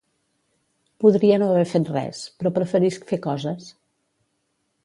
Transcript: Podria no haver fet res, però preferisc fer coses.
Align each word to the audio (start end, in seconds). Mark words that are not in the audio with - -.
Podria 1.03 1.37
no 1.43 1.51
haver 1.51 1.67
fet 1.73 1.91
res, 1.97 2.23
però 2.39 2.55
preferisc 2.57 3.07
fer 3.13 3.23
coses. 3.29 3.73